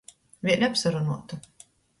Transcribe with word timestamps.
Vēļ 0.47 0.65
apsarunuotu. 0.69 1.43